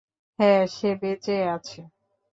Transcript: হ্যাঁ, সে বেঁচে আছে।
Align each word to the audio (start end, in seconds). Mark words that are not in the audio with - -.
হ্যাঁ, 0.39 0.61
সে 0.67 0.89
বেঁচে 1.01 1.35
আছে। 1.47 1.81